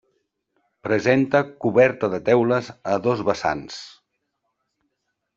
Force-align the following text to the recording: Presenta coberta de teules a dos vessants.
Presenta 0.85 1.41
coberta 1.65 2.09
de 2.13 2.19
teules 2.29 2.69
a 2.93 2.95
dos 3.09 3.21
vessants. 3.27 3.77